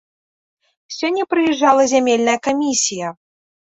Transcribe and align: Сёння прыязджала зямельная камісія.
Сёння 0.97 1.23
прыязджала 1.35 1.87
зямельная 1.95 2.39
камісія. 2.51 3.17